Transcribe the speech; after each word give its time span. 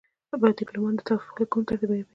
ډيپلومات 0.59 0.95
د 0.97 1.01
توافق 1.07 1.35
لیکونه 1.41 1.65
ترتیبوي. 1.69 2.03